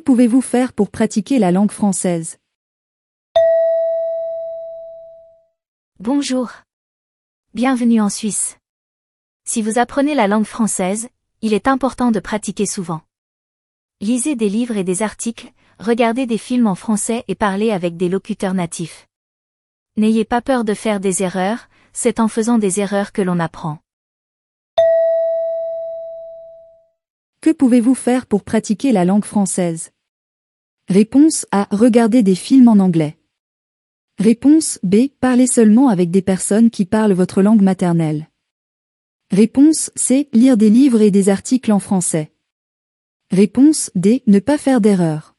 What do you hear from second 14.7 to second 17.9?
et des articles, regardez des films en français et parlez